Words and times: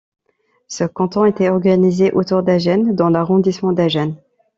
Ce 0.67 0.83
canton 0.83 1.25
était 1.25 1.49
organisé 1.49 2.11
autour 2.13 2.41
d'Agen 2.41 2.87
dans 2.95 3.09
l'arrondissement 3.09 3.71
d'Agen. 3.71 4.15